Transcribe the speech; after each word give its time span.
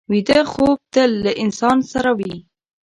ویده 0.11 0.39
خوب 0.51 0.77
تل 0.93 1.11
له 1.25 1.31
انسان 1.43 1.77
سره 1.91 2.11
وي 2.17 2.33